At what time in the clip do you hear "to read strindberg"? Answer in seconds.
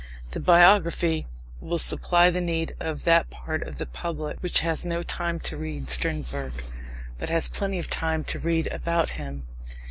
5.41-6.53